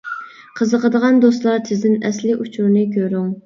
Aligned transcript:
قىزىقىدىغان 0.59 1.21
دوستلار 1.25 1.61
تېزدىن 1.69 1.95
ئەسلى 2.11 2.41
ئۇچۇرنى 2.41 2.89
كۆرۈڭ. 3.01 3.33